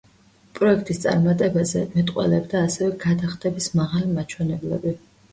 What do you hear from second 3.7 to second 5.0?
მაღალი მაჩვენებლები.